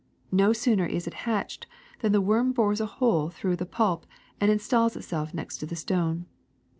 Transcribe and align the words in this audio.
No 0.31 0.51
sooner 0.51 0.87
is 0.87 1.05
it 1.05 1.13
hatched 1.29 1.67
than 1.99 2.11
the 2.11 2.21
worm 2.21 2.53
bores 2.53 2.81
a 2.81 2.87
hole 2.87 3.29
through 3.29 3.55
the 3.57 3.67
pulp 3.67 4.07
and 4.39 4.49
installs 4.49 4.95
itself 4.95 5.31
next 5.31 5.59
to 5.59 5.67
the 5.67 5.75
stone. 5.75 6.25